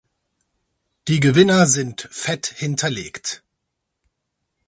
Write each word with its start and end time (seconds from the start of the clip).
Die 1.07 1.19
Gewinner 1.19 1.67
sind 1.67 2.07
fett 2.11 2.47
hinterlegt. 2.47 3.43